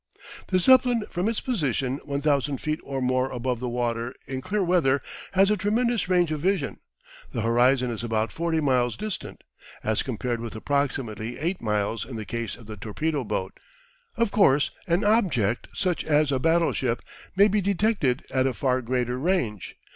The 0.47 0.57
Zeppelin 0.57 1.05
from 1.11 1.29
its 1.29 1.41
position 1.41 1.99
1,000 2.05 2.57
feet 2.57 2.79
or 2.81 3.03
more 3.03 3.29
above 3.29 3.59
the 3.59 3.69
water, 3.69 4.15
in 4.25 4.41
clear 4.41 4.63
weather, 4.63 4.99
has 5.33 5.51
a 5.51 5.57
tremendous 5.57 6.09
range 6.09 6.31
of 6.31 6.41
vision; 6.41 6.79
the 7.31 7.41
horizon 7.43 7.91
is 7.91 8.03
about 8.03 8.31
40 8.31 8.61
miles 8.61 8.97
distant, 8.97 9.43
as 9.83 10.01
compared 10.01 10.39
with 10.39 10.55
approximately 10.55 11.37
8 11.37 11.61
miles 11.61 12.03
in 12.03 12.15
the 12.15 12.25
case 12.25 12.55
of 12.55 12.65
the 12.65 12.77
torpedo 12.77 13.23
boat. 13.23 13.59
Of 14.17 14.31
course 14.31 14.71
an 14.87 15.03
object, 15.03 15.67
such 15.75 16.03
as 16.03 16.31
a 16.31 16.39
battleship, 16.39 17.03
may 17.35 17.47
be 17.47 17.61
detected 17.61 18.23
at 18.31 18.47
a 18.47 18.55
far 18.55 18.81
greater 18.81 19.19
range. 19.19 19.75